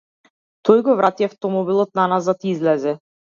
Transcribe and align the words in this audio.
Тој 0.69 0.79
го 0.87 0.95
врати 1.01 1.27
автомобилот 1.27 1.93
наназад 2.01 2.49
и 2.49 2.51
излезе. 2.55 2.97